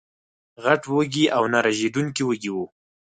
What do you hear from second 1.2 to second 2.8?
او نه رژېدونکي وږي وو